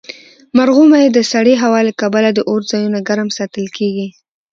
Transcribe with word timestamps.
مرغومی 0.57 1.05
د 1.11 1.17
سړې 1.31 1.53
هوا 1.63 1.79
له 1.87 1.93
کبله 2.01 2.29
د 2.33 2.39
اور 2.49 2.61
ځایونه 2.71 2.99
ګرم 3.07 3.29
ساتل 3.37 3.65
کیږي. 3.77 4.07